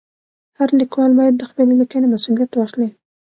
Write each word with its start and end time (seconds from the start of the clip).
هر 0.57 0.69
لیکوال 0.79 1.11
باید 1.19 1.35
د 1.37 1.43
خپلې 1.49 1.73
لیکنې 1.81 2.07
مسؤلیت 2.13 2.51
واخلي. 2.55 2.89